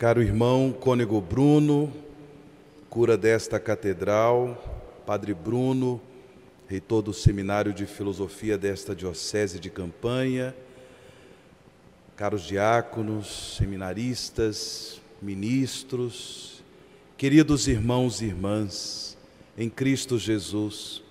Caro 0.00 0.22
irmão 0.22 0.72
Cônego 0.72 1.20
Bruno, 1.20 1.92
cura 2.88 3.18
desta 3.18 3.60
catedral, 3.60 4.56
Padre 5.04 5.34
Bruno, 5.34 6.00
reitor 6.66 7.02
do 7.02 7.12
Seminário 7.12 7.70
de 7.74 7.84
Filosofia 7.84 8.56
desta 8.56 8.96
Diocese 8.96 9.60
de 9.60 9.68
Campanha, 9.68 10.56
caros 12.16 12.44
diáconos, 12.44 13.58
seminaristas, 13.58 15.02
ministros, 15.20 16.64
queridos 17.18 17.68
irmãos 17.68 18.22
e 18.22 18.24
irmãs, 18.24 19.18
em 19.54 19.68
Cristo 19.68 20.18
Jesus. 20.18 21.02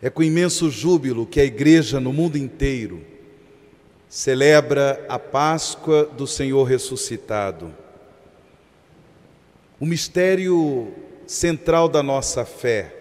É 0.00 0.08
com 0.08 0.22
imenso 0.22 0.70
júbilo 0.70 1.26
que 1.26 1.40
a 1.40 1.44
Igreja 1.44 1.98
no 1.98 2.12
mundo 2.12 2.38
inteiro 2.38 3.17
celebra 4.08 5.04
a 5.08 5.18
Páscoa 5.18 6.04
do 6.04 6.26
Senhor 6.26 6.64
ressuscitado. 6.64 7.74
O 9.78 9.86
mistério 9.86 10.92
central 11.26 11.88
da 11.88 12.02
nossa 12.02 12.44
fé. 12.44 12.94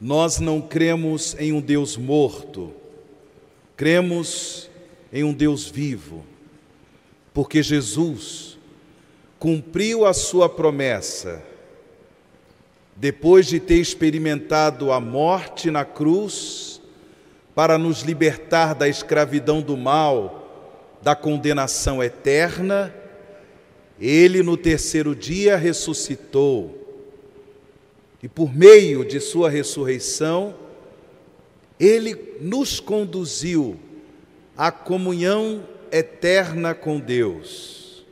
Nós 0.00 0.38
não 0.38 0.62
cremos 0.62 1.36
em 1.38 1.52
um 1.52 1.60
Deus 1.60 1.96
morto, 1.96 2.72
cremos 3.76 4.70
em 5.12 5.24
um 5.24 5.34
Deus 5.34 5.68
vivo, 5.68 6.24
porque 7.34 7.62
Jesus 7.62 8.56
cumpriu 9.38 10.06
a 10.06 10.14
sua 10.14 10.48
promessa. 10.48 11.42
Depois 12.94 13.46
de 13.46 13.58
ter 13.58 13.78
experimentado 13.78 14.92
a 14.92 15.00
morte 15.00 15.70
na 15.70 15.84
cruz, 15.84 16.69
para 17.54 17.76
nos 17.76 18.02
libertar 18.02 18.74
da 18.74 18.88
escravidão 18.88 19.60
do 19.60 19.76
mal, 19.76 20.40
da 21.02 21.14
condenação 21.14 22.02
eterna, 22.02 22.94
ele 23.98 24.42
no 24.42 24.56
terceiro 24.56 25.14
dia 25.14 25.56
ressuscitou. 25.56 26.76
E 28.22 28.28
por 28.28 28.54
meio 28.54 29.04
de 29.04 29.18
sua 29.20 29.48
ressurreição, 29.48 30.54
ele 31.78 32.36
nos 32.40 32.80
conduziu 32.80 33.78
à 34.56 34.70
comunhão 34.70 35.64
eterna 35.90 36.74
com 36.74 37.00
Deus. 37.00 38.04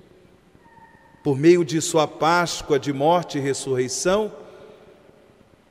Por 1.23 1.39
meio 1.39 1.64
de 1.64 1.80
sua 1.80 2.08
Páscoa 2.08 2.78
de 2.78 2.92
morte 2.92 3.36
e 3.36 3.41
ressurreição, 3.41 4.33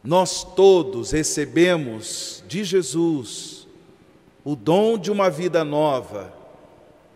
nós 0.03 0.43
todos 0.43 1.11
recebemos 1.11 2.43
de 2.47 2.63
Jesus 2.63 3.56
o 4.47 4.55
dom 4.55 4.97
de 4.97 5.11
uma 5.11 5.29
vida 5.29 5.65
nova, 5.65 6.33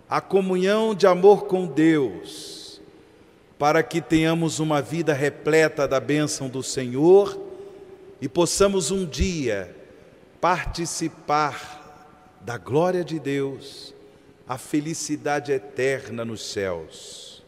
a 0.09 0.19
comunhão 0.19 0.93
de 0.93 1.07
amor 1.07 1.45
com 1.45 1.65
Deus, 1.65 2.81
para 3.57 3.81
que 3.81 4.01
tenhamos 4.01 4.59
uma 4.59 4.81
vida 4.81 5.13
repleta 5.13 5.87
da 5.87 5.97
bênção 5.97 6.49
do 6.49 6.61
Senhor 6.61 7.39
e 8.19 8.27
possamos 8.27 8.91
um 8.91 9.05
dia 9.05 9.73
participar 10.41 12.35
da 12.41 12.57
glória 12.57 13.02
de 13.02 13.17
Deus, 13.17 13.93
a 14.45 14.57
felicidade 14.57 15.53
eterna 15.53 16.25
nos 16.25 16.52
céus. 16.52 17.41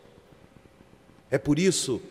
É 1.30 1.38
por 1.38 1.60
isso 1.60 2.02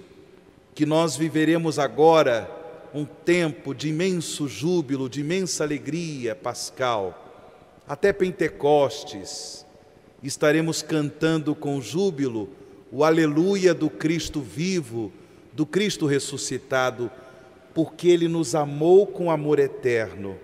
que 0.75 0.85
nós 0.85 1.17
viveremos 1.17 1.79
agora 1.79 2.51
um 2.93 3.07
tempo 3.07 3.75
de 3.75 3.89
imenso 3.89 4.47
júbilo, 4.47 5.09
de 5.09 5.23
imensa 5.23 5.65
alegria 5.65 6.35
pascal 6.35 7.22
até 7.87 8.13
Pentecostes, 8.13 9.67
estaremos 10.23 10.83
cantando 10.83 11.55
com 11.55 11.81
júbilo 11.81 12.49
o 12.91 13.05
aleluia 13.05 13.75
do 13.75 13.89
Cristo 13.89 14.41
vivo, 14.41 15.13
do 15.53 15.67
Cristo 15.67 16.07
ressuscitado, 16.07 17.11
porque 17.75 18.09
Ele 18.09 18.29
nos 18.29 18.55
amou 18.55 19.07
com 19.07 19.31
amor 19.31 19.59
eterno, 19.59 20.39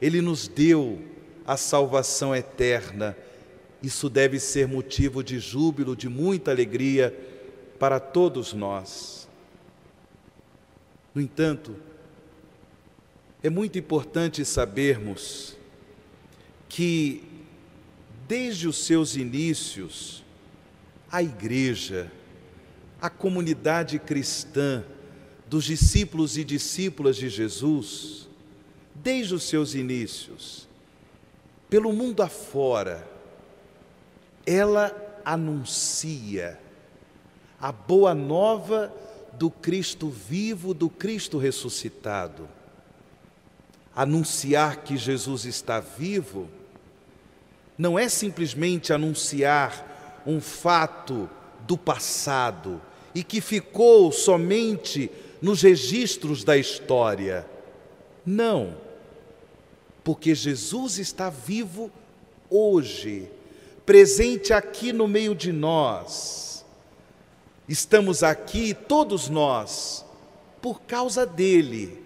Ele 0.00 0.20
nos 0.20 0.48
deu 0.48 1.00
a 1.44 1.56
salvação 1.56 2.34
eterna. 2.34 3.16
Isso 3.82 4.08
deve 4.08 4.38
ser 4.38 4.68
motivo 4.68 5.24
de 5.24 5.40
júbilo, 5.40 5.96
de 5.96 6.08
muita 6.08 6.52
alegria 6.52 7.12
para 7.78 7.98
todos 7.98 8.52
nós. 8.52 9.28
No 11.12 11.20
entanto, 11.20 11.74
é 13.42 13.50
muito 13.50 13.76
importante 13.76 14.44
sabermos 14.44 15.58
que, 16.72 17.22
desde 18.26 18.66
os 18.66 18.78
seus 18.78 19.14
inícios, 19.14 20.24
a 21.10 21.22
igreja, 21.22 22.10
a 22.98 23.10
comunidade 23.10 23.98
cristã 23.98 24.82
dos 25.46 25.64
discípulos 25.64 26.38
e 26.38 26.44
discípulas 26.44 27.16
de 27.16 27.28
Jesus, 27.28 28.26
desde 28.94 29.34
os 29.34 29.42
seus 29.42 29.74
inícios, 29.74 30.66
pelo 31.68 31.92
mundo 31.92 32.22
afora, 32.22 33.06
ela 34.46 34.96
anuncia 35.26 36.58
a 37.60 37.70
boa 37.70 38.14
nova 38.14 38.90
do 39.34 39.50
Cristo 39.50 40.08
vivo, 40.08 40.72
do 40.72 40.88
Cristo 40.88 41.36
ressuscitado. 41.36 42.48
Anunciar 43.94 44.78
que 44.78 44.96
Jesus 44.96 45.44
está 45.44 45.78
vivo 45.78 46.48
não 47.82 47.98
é 47.98 48.08
simplesmente 48.08 48.92
anunciar 48.92 50.22
um 50.24 50.40
fato 50.40 51.28
do 51.66 51.76
passado 51.76 52.80
e 53.12 53.24
que 53.24 53.40
ficou 53.40 54.12
somente 54.12 55.10
nos 55.40 55.62
registros 55.62 56.44
da 56.44 56.56
história. 56.56 57.44
Não, 58.24 58.76
porque 60.04 60.32
Jesus 60.32 61.00
está 61.00 61.28
vivo 61.28 61.90
hoje, 62.48 63.28
presente 63.84 64.52
aqui 64.52 64.92
no 64.92 65.08
meio 65.08 65.34
de 65.34 65.50
nós. 65.50 66.64
Estamos 67.68 68.22
aqui, 68.22 68.74
todos 68.74 69.28
nós, 69.28 70.04
por 70.60 70.82
causa 70.82 71.26
dele, 71.26 72.00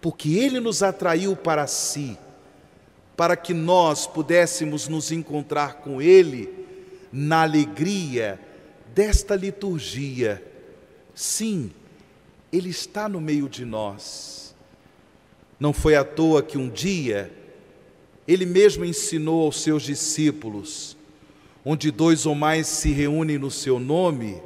porque 0.00 0.38
ele 0.38 0.58
nos 0.58 0.82
atraiu 0.82 1.36
para 1.36 1.66
si 1.66 2.16
para 3.20 3.36
que 3.36 3.52
nós 3.52 4.06
pudéssemos 4.06 4.88
nos 4.88 5.12
encontrar 5.12 5.74
com 5.74 6.00
Ele 6.00 6.48
na 7.12 7.42
alegria 7.42 8.40
desta 8.94 9.36
liturgia. 9.36 10.42
Sim, 11.14 11.70
Ele 12.50 12.70
está 12.70 13.10
no 13.10 13.20
meio 13.20 13.46
de 13.46 13.66
nós. 13.66 14.54
Não 15.60 15.70
foi 15.70 15.96
à 15.96 16.02
toa 16.02 16.42
que 16.42 16.56
um 16.56 16.70
dia 16.70 17.30
Ele 18.26 18.46
mesmo 18.46 18.86
ensinou 18.86 19.44
aos 19.44 19.60
seus 19.60 19.82
discípulos: 19.82 20.96
onde 21.62 21.90
dois 21.90 22.24
ou 22.24 22.34
mais 22.34 22.68
se 22.68 22.90
reúnem 22.90 23.36
no 23.36 23.50
seu 23.50 23.78
nome, 23.78 24.40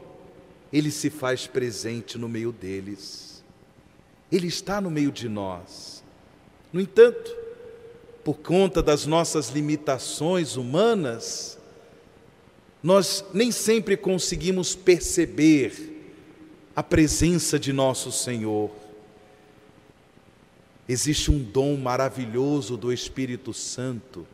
Ele 0.72 0.90
se 0.90 1.10
faz 1.10 1.46
presente 1.46 2.18
no 2.18 2.28
meio 2.28 2.50
deles. 2.50 3.44
Ele 4.32 4.48
está 4.48 4.80
no 4.80 4.90
meio 4.90 5.12
de 5.12 5.28
nós. 5.28 6.02
No 6.72 6.80
entanto, 6.80 7.43
por 8.24 8.38
conta 8.38 8.82
das 8.82 9.04
nossas 9.04 9.50
limitações 9.50 10.56
humanas, 10.56 11.58
nós 12.82 13.22
nem 13.34 13.52
sempre 13.52 13.96
conseguimos 13.96 14.74
perceber 14.74 15.92
a 16.74 16.82
presença 16.82 17.58
de 17.58 17.72
nosso 17.72 18.10
Senhor. 18.10 18.70
Existe 20.88 21.30
um 21.30 21.38
dom 21.42 21.76
maravilhoso 21.76 22.76
do 22.76 22.92
Espírito 22.92 23.52
Santo 23.52 24.26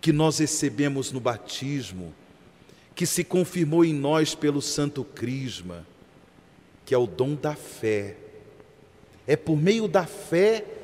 que 0.00 0.12
nós 0.12 0.38
recebemos 0.38 1.12
no 1.12 1.20
batismo, 1.20 2.12
que 2.94 3.06
se 3.06 3.24
confirmou 3.24 3.84
em 3.84 3.94
nós 3.94 4.34
pelo 4.34 4.60
Santo 4.60 5.04
Crisma, 5.04 5.86
que 6.84 6.94
é 6.94 6.98
o 6.98 7.06
dom 7.06 7.34
da 7.34 7.54
fé. 7.54 8.16
É 9.26 9.36
por 9.36 9.56
meio 9.56 9.86
da 9.86 10.04
fé 10.04 10.64
que 10.64 10.81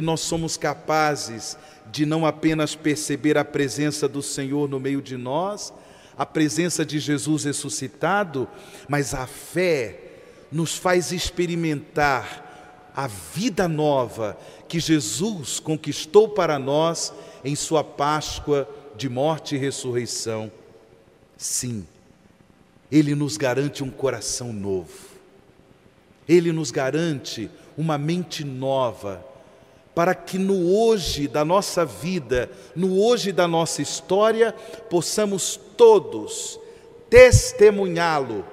nós 0.00 0.20
somos 0.20 0.56
capazes 0.56 1.56
de 1.90 2.06
não 2.06 2.24
apenas 2.24 2.74
perceber 2.74 3.36
a 3.36 3.44
presença 3.44 4.06
do 4.06 4.22
Senhor 4.22 4.68
no 4.68 4.78
meio 4.78 5.02
de 5.02 5.16
nós, 5.16 5.72
a 6.16 6.24
presença 6.24 6.84
de 6.84 6.98
Jesus 6.98 7.44
ressuscitado, 7.44 8.48
mas 8.88 9.14
a 9.14 9.26
fé 9.26 9.98
nos 10.52 10.76
faz 10.76 11.12
experimentar 11.12 12.90
a 12.94 13.06
vida 13.06 13.66
nova 13.66 14.38
que 14.68 14.78
Jesus 14.78 15.58
conquistou 15.58 16.28
para 16.28 16.58
nós 16.58 17.12
em 17.44 17.56
Sua 17.56 17.82
Páscoa 17.82 18.68
de 18.96 19.08
morte 19.08 19.54
e 19.54 19.58
ressurreição. 19.58 20.52
Sim, 21.36 21.86
Ele 22.92 23.14
nos 23.14 23.36
garante 23.36 23.82
um 23.82 23.90
coração 23.90 24.52
novo, 24.52 24.92
Ele 26.28 26.52
nos 26.52 26.70
garante 26.70 27.50
uma 27.76 27.96
mente 27.96 28.44
nova 28.44 29.24
para 29.94 30.14
que 30.14 30.38
no 30.38 30.74
hoje 30.74 31.26
da 31.26 31.44
nossa 31.44 31.84
vida, 31.84 32.50
no 32.74 33.00
hoje 33.02 33.32
da 33.32 33.48
nossa 33.48 33.82
história, 33.82 34.52
possamos 34.88 35.58
todos 35.76 36.60
testemunhá-lo, 37.10 38.46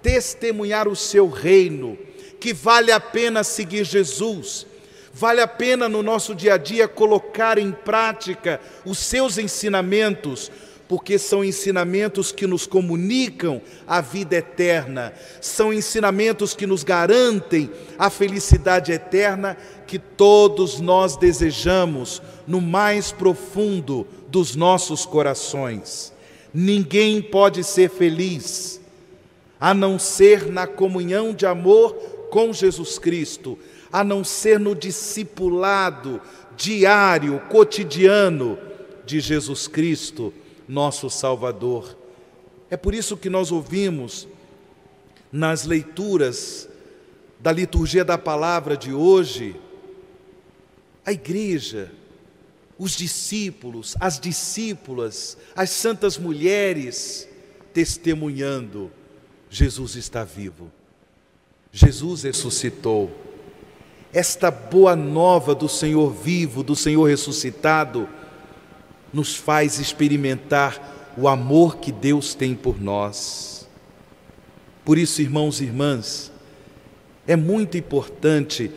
testemunhar 0.00 0.86
o 0.86 0.94
seu 0.94 1.28
reino, 1.28 1.98
que 2.40 2.54
vale 2.54 2.92
a 2.92 3.00
pena 3.00 3.42
seguir 3.42 3.84
Jesus, 3.84 4.66
vale 5.12 5.40
a 5.40 5.48
pena 5.48 5.88
no 5.88 6.02
nosso 6.02 6.34
dia 6.34 6.54
a 6.54 6.56
dia 6.56 6.86
colocar 6.86 7.58
em 7.58 7.72
prática 7.72 8.60
os 8.84 8.98
seus 8.98 9.36
ensinamentos, 9.36 10.50
porque 10.88 11.18
são 11.18 11.44
ensinamentos 11.44 12.30
que 12.30 12.46
nos 12.46 12.66
comunicam 12.66 13.60
a 13.86 14.00
vida 14.00 14.36
eterna, 14.36 15.14
são 15.40 15.72
ensinamentos 15.72 16.54
que 16.54 16.66
nos 16.66 16.84
garantem 16.84 17.70
a 17.98 18.10
felicidade 18.10 18.92
eterna 18.92 19.56
que 19.86 19.98
todos 19.98 20.80
nós 20.80 21.16
desejamos 21.16 22.20
no 22.46 22.60
mais 22.60 23.12
profundo 23.12 24.06
dos 24.28 24.54
nossos 24.54 25.06
corações. 25.06 26.12
Ninguém 26.52 27.22
pode 27.22 27.64
ser 27.64 27.88
feliz 27.90 28.80
a 29.58 29.72
não 29.72 29.98
ser 29.98 30.50
na 30.50 30.66
comunhão 30.66 31.32
de 31.32 31.46
amor 31.46 31.94
com 32.30 32.52
Jesus 32.52 32.98
Cristo, 32.98 33.58
a 33.90 34.04
não 34.04 34.22
ser 34.22 34.60
no 34.60 34.74
discipulado 34.74 36.20
diário, 36.56 37.40
cotidiano 37.48 38.58
de 39.06 39.20
Jesus 39.20 39.66
Cristo 39.66 40.32
nosso 40.68 41.08
Salvador. 41.10 41.96
É 42.70 42.76
por 42.76 42.94
isso 42.94 43.16
que 43.16 43.30
nós 43.30 43.52
ouvimos 43.52 44.26
nas 45.30 45.64
leituras 45.64 46.68
da 47.40 47.52
liturgia 47.52 48.04
da 48.04 48.16
palavra 48.16 48.76
de 48.76 48.92
hoje, 48.92 49.56
a 51.04 51.12
igreja, 51.12 51.92
os 52.78 52.96
discípulos, 52.96 53.96
as 54.00 54.18
discípulas, 54.18 55.36
as 55.54 55.70
santas 55.70 56.16
mulheres 56.16 57.28
testemunhando: 57.72 58.90
Jesus 59.50 59.96
está 59.96 60.24
vivo, 60.24 60.70
Jesus 61.70 62.22
ressuscitou. 62.22 63.10
Esta 64.12 64.48
boa 64.48 64.94
nova 64.94 65.56
do 65.56 65.68
Senhor 65.68 66.10
vivo, 66.12 66.62
do 66.62 66.76
Senhor 66.76 67.04
ressuscitado, 67.04 68.08
nos 69.14 69.36
faz 69.36 69.78
experimentar 69.78 71.14
o 71.16 71.28
amor 71.28 71.76
que 71.76 71.92
Deus 71.92 72.34
tem 72.34 72.54
por 72.54 72.82
nós. 72.82 73.68
Por 74.84 74.98
isso, 74.98 75.22
irmãos 75.22 75.60
e 75.60 75.64
irmãs, 75.64 76.32
é 77.26 77.36
muito 77.36 77.78
importante 77.78 78.70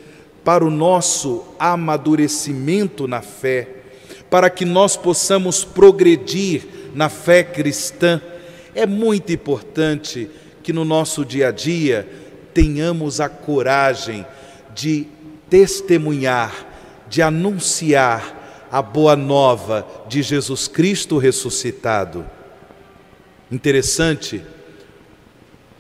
para 0.46 0.64
o 0.64 0.70
nosso 0.70 1.44
amadurecimento 1.60 3.08
na 3.08 3.22
fé, 3.22 3.68
para 4.30 4.50
que 4.50 4.64
nós 4.64 4.96
possamos 4.96 5.66
progredir 5.66 6.66
na 6.94 7.10
fé 7.10 7.44
cristã, 7.44 8.22
é 8.74 8.86
muito 8.86 9.34
importante 9.34 10.30
que 10.62 10.72
no 10.72 10.86
nosso 10.86 11.26
dia 11.26 11.50
a 11.50 11.52
dia 11.52 12.08
tenhamos 12.54 13.20
a 13.20 13.28
coragem 13.28 14.26
de 14.74 15.08
testemunhar, 15.50 16.54
de 17.10 17.22
anunciar 17.22 18.37
a 18.72 18.82
boa 18.82 19.16
nova 19.16 19.88
de 20.08 20.22
Jesus 20.22 20.68
Cristo 20.68 21.18
ressuscitado. 21.18 22.26
Interessante, 23.52 24.44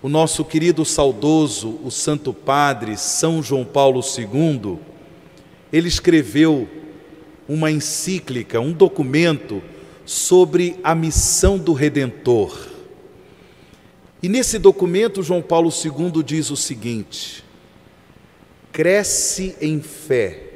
o 0.01 0.07
nosso 0.07 0.45
querido 0.45 0.86
saudoso, 0.86 1.80
o 1.84 1.92
Santo 1.92 2.34
Padre 2.34 2.98
São 2.98 3.44
João 3.44 3.66
Paulo 3.66 4.01
II, 4.01 4.80
ele 5.72 5.88
escreveu 5.88 6.68
uma 7.48 7.72
encíclica, 7.72 8.60
um 8.60 8.72
documento 8.72 9.62
sobre 10.06 10.80
a 10.83 10.95
missão 10.95 11.57
do 11.57 11.74
Redentor. 11.74 12.68
E 14.24 14.30
nesse 14.30 14.57
documento, 14.57 15.22
João 15.22 15.42
Paulo 15.42 15.69
II 15.69 16.24
diz 16.24 16.50
o 16.50 16.56
seguinte: 16.56 17.44
cresce 18.72 19.56
em 19.60 19.81
fé 19.81 20.47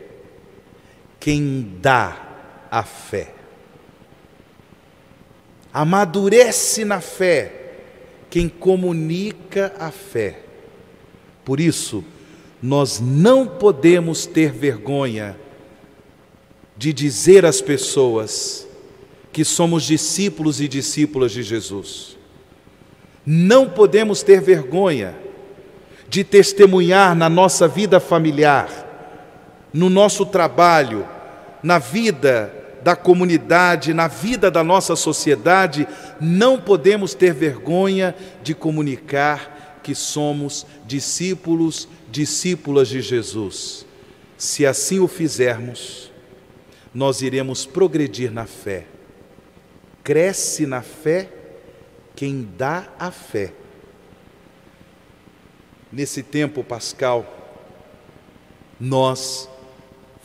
quem 1.22 1.78
dá 1.80 2.20
a 2.70 2.84
fé. 2.84 3.34
Amadurece 5.72 6.84
na 6.84 7.00
fé 7.00 7.76
quem 8.30 8.50
comunica 8.50 9.74
a 9.80 9.92
fé. 9.92 10.40
Por 11.46 11.60
isso, 11.60 12.04
nós 12.62 13.00
não 13.00 13.48
podemos 13.48 14.26
ter 14.26 14.52
vergonha 14.52 15.38
de 16.76 16.92
dizer 16.92 17.46
às 17.46 17.62
pessoas 17.62 18.68
que 19.32 19.46
somos 19.46 19.84
discípulos 19.84 20.60
e 20.60 20.68
discípulas 20.68 21.32
de 21.32 21.44
Jesus. 21.44 22.18
Não 23.26 23.70
podemos 23.70 24.24
ter 24.24 24.42
vergonha 24.42 25.16
de 26.10 26.24
testemunhar 26.24 27.16
na 27.16 27.30
nossa 27.30 27.68
vida 27.68 28.00
familiar, 28.00 28.81
no 29.74 29.90
nosso 29.90 30.26
trabalho, 30.26 31.08
na 31.64 31.80
vida 31.80 32.54
da 32.84 32.96
comunidade, 32.96 33.94
na 33.94 34.08
vida 34.08 34.50
da 34.50 34.64
nossa 34.64 34.96
sociedade, 34.96 35.88
não 36.20 36.60
podemos 36.60 37.14
ter 37.14 37.34
vergonha 37.34 38.16
de 38.44 38.56
comunicar 38.56 39.80
que 39.84 39.94
somos 39.94 40.66
discípulos, 40.86 41.88
discípulas 42.10 42.88
de 42.88 43.02
Jesus. 43.02 43.86
Se 44.38 44.66
assim 44.66 45.00
o 45.00 45.08
fizermos, 45.08 46.12
nós 46.94 47.22
iremos 47.22 47.66
progredir 47.66 48.32
na 48.32 48.46
fé. 48.46 48.86
Cresce 50.04 50.66
na 50.66 50.82
fé 50.82 51.30
quem 52.16 52.48
dá 52.58 52.88
a 53.00 53.12
fé. 53.12 53.54
Nesse 55.92 56.24
tempo 56.24 56.64
pascal, 56.64 57.38
nós 58.80 59.51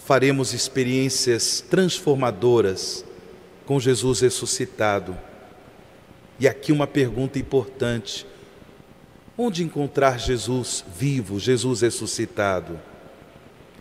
faremos 0.07 0.55
experiências 0.55 1.65
transformadoras 1.69 3.05
com 3.67 3.81
Jesus 3.81 4.21
ressuscitado. 4.21 5.19
E 6.39 6.47
aqui 6.47 6.71
uma 6.71 6.87
pergunta 6.87 7.41
importante: 7.41 8.25
onde 9.37 9.65
encontrar 9.65 10.21
Jesus 10.21 10.85
vivo, 10.97 11.41
Jesus 11.41 11.81
ressuscitado? 11.81 12.79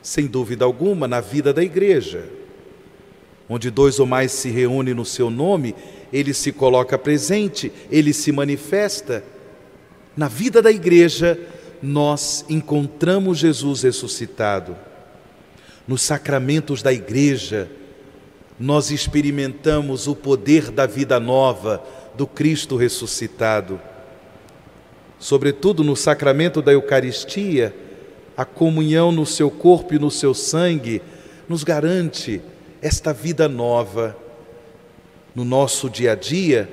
Sem 0.01 0.25
dúvida 0.25 0.65
alguma, 0.65 1.07
na 1.07 1.21
vida 1.21 1.53
da 1.53 1.63
igreja. 1.63 2.27
Onde 3.47 3.69
dois 3.69 3.99
ou 3.99 4.07
mais 4.07 4.31
se 4.31 4.49
reúnem 4.49 4.95
no 4.95 5.05
seu 5.05 5.29
nome, 5.29 5.75
ele 6.11 6.33
se 6.33 6.51
coloca 6.51 6.97
presente, 6.97 7.71
ele 7.91 8.11
se 8.11 8.31
manifesta. 8.31 9.23
Na 10.17 10.27
vida 10.27 10.59
da 10.59 10.71
igreja, 10.71 11.39
nós 11.83 12.43
encontramos 12.49 13.37
Jesus 13.37 13.83
ressuscitado 13.83 14.75
nos 15.87 16.01
sacramentos 16.01 16.81
da 16.81 16.91
igreja, 16.91 17.69
nós 18.59 18.89
experimentamos 18.89 20.07
o 20.07 20.15
poder 20.15 20.71
da 20.71 20.85
vida 20.85 21.19
nova 21.19 21.83
do 22.15 22.25
Cristo 22.25 22.75
ressuscitado. 22.75 23.79
Sobretudo 25.19 25.83
no 25.83 25.95
sacramento 25.95 26.61
da 26.61 26.71
Eucaristia, 26.71 27.75
a 28.35 28.45
comunhão 28.45 29.11
no 29.11 29.25
seu 29.25 29.49
corpo 29.49 29.93
e 29.93 29.99
no 29.99 30.11
seu 30.11 30.33
sangue 30.33 31.01
nos 31.47 31.63
garante 31.63 32.41
esta 32.81 33.13
vida 33.13 33.47
nova. 33.47 34.15
No 35.33 35.45
nosso 35.45 35.89
dia 35.89 36.13
a 36.13 36.15
dia, 36.15 36.69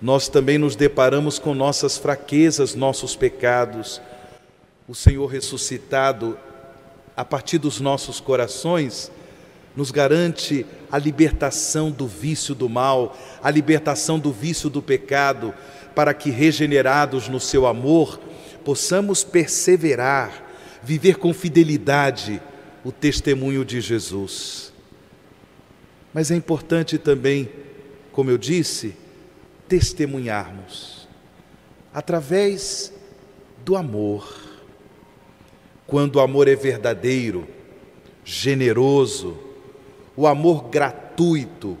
nós 0.00 0.28
também 0.28 0.58
nos 0.58 0.76
deparamos 0.76 1.38
com 1.38 1.54
nossas 1.54 1.96
fraquezas, 1.96 2.74
nossos 2.74 3.16
pecados. 3.16 4.00
O 4.88 4.94
Senhor 4.94 5.26
ressuscitado 5.26 6.38
a 7.16 7.24
partir 7.24 7.58
dos 7.58 7.80
nossos 7.80 8.20
corações, 8.20 9.10
nos 9.74 9.90
garante 9.90 10.66
a 10.90 10.98
libertação 10.98 11.90
do 11.90 12.06
vício 12.06 12.54
do 12.54 12.68
mal, 12.68 13.16
a 13.42 13.50
libertação 13.50 14.18
do 14.18 14.32
vício 14.32 14.68
do 14.68 14.82
pecado, 14.82 15.54
para 15.94 16.12
que, 16.12 16.30
regenerados 16.30 17.28
no 17.28 17.40
seu 17.40 17.66
amor, 17.66 18.20
possamos 18.64 19.24
perseverar, 19.24 20.44
viver 20.82 21.16
com 21.16 21.32
fidelidade 21.32 22.40
o 22.84 22.92
testemunho 22.92 23.64
de 23.64 23.80
Jesus. 23.80 24.72
Mas 26.12 26.30
é 26.30 26.36
importante 26.36 26.98
também, 26.98 27.48
como 28.12 28.30
eu 28.30 28.38
disse, 28.38 28.94
testemunharmos 29.68 31.08
através 31.92 32.92
do 33.64 33.74
amor 33.74 34.45
quando 35.86 36.16
o 36.16 36.20
amor 36.20 36.48
é 36.48 36.56
verdadeiro, 36.56 37.46
generoso, 38.24 39.36
o 40.16 40.26
amor 40.26 40.64
gratuito, 40.68 41.78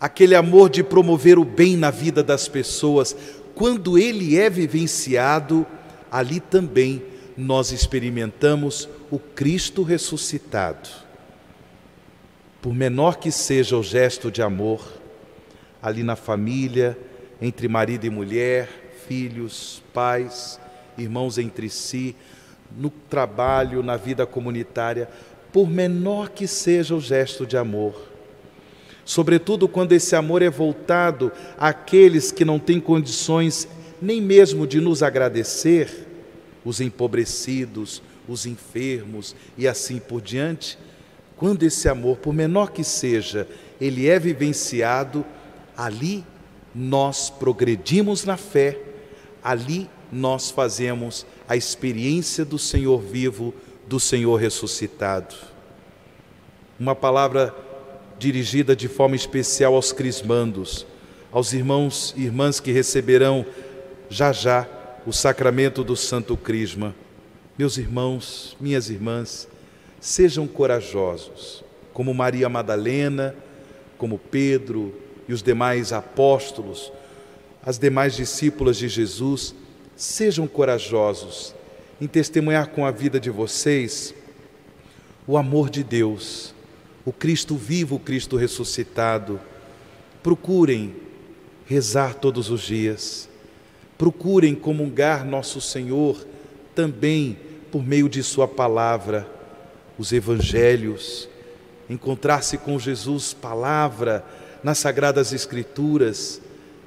aquele 0.00 0.34
amor 0.34 0.68
de 0.70 0.82
promover 0.82 1.38
o 1.38 1.44
bem 1.44 1.76
na 1.76 1.90
vida 1.90 2.22
das 2.22 2.48
pessoas, 2.48 3.14
quando 3.54 3.98
ele 3.98 4.38
é 4.38 4.48
vivenciado, 4.48 5.66
ali 6.10 6.40
também 6.40 7.02
nós 7.36 7.70
experimentamos 7.70 8.88
o 9.10 9.18
Cristo 9.18 9.82
ressuscitado. 9.82 10.88
por 12.60 12.74
menor 12.74 13.16
que 13.18 13.32
seja 13.32 13.76
o 13.76 13.82
gesto 13.82 14.30
de 14.30 14.42
amor, 14.42 14.86
ali 15.80 16.02
na 16.02 16.14
família, 16.14 16.98
entre 17.40 17.68
marido 17.68 18.04
e 18.04 18.10
mulher, 18.10 18.68
filhos, 19.08 19.82
pais, 19.94 20.60
irmãos 20.98 21.38
entre 21.38 21.70
si, 21.70 22.14
no 22.76 22.90
trabalho, 22.90 23.82
na 23.82 23.96
vida 23.96 24.26
comunitária, 24.26 25.08
por 25.52 25.68
menor 25.68 26.30
que 26.30 26.46
seja 26.46 26.94
o 26.94 27.00
gesto 27.00 27.46
de 27.46 27.56
amor. 27.56 28.08
Sobretudo 29.04 29.68
quando 29.68 29.92
esse 29.92 30.14
amor 30.14 30.42
é 30.42 30.50
voltado 30.50 31.32
àqueles 31.58 32.30
que 32.30 32.44
não 32.44 32.58
têm 32.58 32.78
condições 32.78 33.66
nem 34.00 34.20
mesmo 34.20 34.66
de 34.66 34.80
nos 34.80 35.02
agradecer, 35.02 36.06
os 36.64 36.80
empobrecidos, 36.80 38.02
os 38.28 38.46
enfermos 38.46 39.34
e 39.58 39.66
assim 39.66 39.98
por 39.98 40.20
diante, 40.20 40.78
quando 41.36 41.62
esse 41.62 41.88
amor, 41.88 42.18
por 42.18 42.32
menor 42.32 42.70
que 42.70 42.84
seja, 42.84 43.48
ele 43.80 44.08
é 44.08 44.18
vivenciado, 44.18 45.24
ali 45.76 46.24
nós 46.74 47.30
progredimos 47.30 48.24
na 48.24 48.36
fé, 48.36 48.78
ali 49.42 49.88
nós 50.12 50.50
fazemos 50.50 51.26
a 51.48 51.56
experiência 51.56 52.44
do 52.44 52.58
Senhor 52.58 53.00
vivo, 53.00 53.54
do 53.86 54.00
Senhor 54.00 54.36
ressuscitado. 54.36 55.34
Uma 56.78 56.94
palavra 56.94 57.54
dirigida 58.18 58.74
de 58.74 58.88
forma 58.88 59.16
especial 59.16 59.74
aos 59.74 59.92
crismandos, 59.92 60.86
aos 61.32 61.52
irmãos 61.52 62.14
e 62.16 62.24
irmãs 62.24 62.60
que 62.60 62.72
receberão 62.72 63.46
já 64.08 64.32
já 64.32 64.68
o 65.06 65.12
sacramento 65.12 65.82
do 65.82 65.96
Santo 65.96 66.36
Crisma. 66.36 66.94
Meus 67.56 67.78
irmãos, 67.78 68.56
minhas 68.60 68.90
irmãs, 68.90 69.48
sejam 70.00 70.46
corajosos, 70.46 71.62
como 71.92 72.14
Maria 72.14 72.48
Madalena, 72.48 73.34
como 73.96 74.18
Pedro 74.18 74.94
e 75.28 75.32
os 75.32 75.42
demais 75.42 75.92
apóstolos, 75.92 76.92
as 77.62 77.78
demais 77.78 78.16
discípulas 78.16 78.76
de 78.78 78.88
Jesus, 78.88 79.54
sejam 80.00 80.48
corajosos 80.48 81.54
em 82.00 82.06
testemunhar 82.06 82.68
com 82.68 82.86
a 82.86 82.90
vida 82.90 83.20
de 83.20 83.28
vocês 83.28 84.14
o 85.26 85.36
amor 85.36 85.68
de 85.68 85.84
Deus, 85.84 86.54
o 87.04 87.12
Cristo 87.12 87.54
vivo, 87.54 87.96
o 87.96 88.00
Cristo 88.00 88.36
ressuscitado. 88.36 89.38
Procurem 90.22 90.96
rezar 91.66 92.14
todos 92.14 92.48
os 92.48 92.62
dias, 92.62 93.28
procurem 93.98 94.54
comungar 94.54 95.26
Nosso 95.26 95.60
Senhor 95.60 96.26
também 96.74 97.36
por 97.70 97.86
meio 97.86 98.08
de 98.08 98.22
Sua 98.22 98.48
palavra. 98.48 99.28
Os 99.98 100.12
evangelhos, 100.12 101.28
encontrar-se 101.90 102.56
com 102.56 102.78
Jesus, 102.78 103.34
palavra, 103.34 104.24
nas 104.64 104.78
sagradas 104.78 105.34
escrituras. 105.34 106.40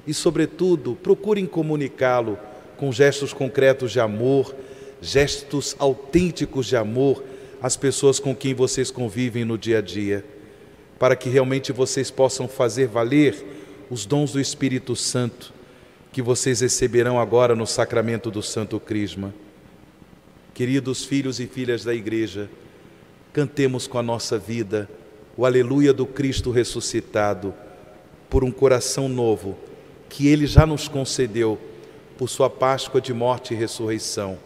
E, 0.04 0.12
sobretudo, 0.12 0.98
procurem 1.00 1.46
comunicá-lo 1.46 2.36
com 2.76 2.92
gestos 2.92 3.32
concretos 3.32 3.92
de 3.92 4.00
amor, 4.00 4.54
gestos 5.00 5.76
autênticos 5.78 6.66
de 6.66 6.76
amor 6.76 7.22
às 7.60 7.76
pessoas 7.76 8.18
com 8.18 8.34
quem 8.34 8.54
vocês 8.54 8.90
convivem 8.90 9.44
no 9.44 9.56
dia 9.56 9.78
a 9.78 9.80
dia, 9.80 10.24
para 10.98 11.16
que 11.16 11.28
realmente 11.28 11.72
vocês 11.72 12.10
possam 12.10 12.46
fazer 12.46 12.86
valer 12.86 13.44
os 13.90 14.06
dons 14.06 14.32
do 14.32 14.40
Espírito 14.40 14.94
Santo 14.96 15.52
que 16.12 16.22
vocês 16.22 16.60
receberão 16.60 17.18
agora 17.18 17.56
no 17.56 17.66
sacramento 17.66 18.30
do 18.30 18.40
Santo 18.40 18.78
Crisma. 18.78 19.34
Queridos 20.54 21.04
filhos 21.04 21.40
e 21.40 21.46
filhas 21.48 21.82
da 21.82 21.92
Igreja, 21.92 22.48
cantemos 23.32 23.88
com 23.88 23.98
a 23.98 24.02
nossa 24.02 24.38
vida 24.38 24.88
o 25.36 25.44
Aleluia 25.44 25.92
do 25.92 26.06
Cristo 26.06 26.52
ressuscitado, 26.52 27.52
por 28.30 28.44
um 28.44 28.52
coração 28.52 29.08
novo 29.08 29.58
que 30.08 30.28
Ele 30.28 30.46
já 30.46 30.64
nos 30.64 30.86
concedeu 30.86 31.58
por 32.16 32.28
Sua 32.28 32.48
Páscoa 32.48 33.00
de 33.00 33.12
morte 33.12 33.54
e 33.54 33.56
ressurreição. 33.56 34.38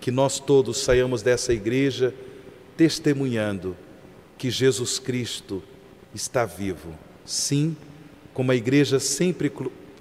Que 0.00 0.10
nós 0.10 0.38
todos 0.38 0.78
saiamos 0.78 1.22
dessa 1.22 1.52
igreja 1.52 2.14
testemunhando 2.76 3.76
que 4.36 4.50
Jesus 4.50 4.98
Cristo 4.98 5.62
está 6.14 6.44
vivo. 6.44 6.94
Sim, 7.24 7.76
como 8.32 8.52
a 8.52 8.56
igreja 8.56 9.00
sempre, 9.00 9.50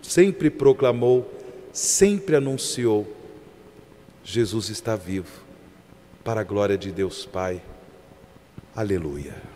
sempre 0.01 0.49
proclamou, 0.49 1.31
sempre 1.71 2.35
anunciou, 2.35 3.07
Jesus 4.23 4.69
está 4.69 4.95
vivo, 4.95 5.41
para 6.23 6.41
a 6.41 6.43
glória 6.43 6.77
de 6.77 6.91
Deus 6.91 7.25
Pai. 7.25 7.61
Aleluia. 8.75 9.52